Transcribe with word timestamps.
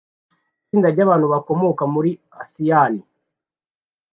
Itsinda 0.61 0.87
ryabantu 0.93 1.25
bakomoka 1.33 1.83
muri 1.93 2.11
asiyani 2.41 3.01